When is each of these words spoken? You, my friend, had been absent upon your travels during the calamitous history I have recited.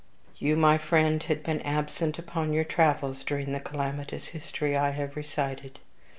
You, 0.37 0.55
my 0.57 0.79
friend, 0.79 1.21
had 1.21 1.43
been 1.43 1.61
absent 1.61 2.17
upon 2.17 2.53
your 2.53 2.63
travels 2.63 3.23
during 3.23 3.51
the 3.51 3.59
calamitous 3.59 4.29
history 4.29 4.75
I 4.75 4.89
have 4.89 5.15
recited. 5.15 5.77